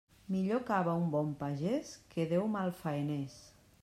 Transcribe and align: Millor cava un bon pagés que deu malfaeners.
Millor 0.35 0.61
cava 0.69 0.95
un 1.01 1.03
bon 1.15 1.29
pagés 1.43 1.91
que 2.15 2.25
deu 2.31 2.47
malfaeners. 2.57 3.37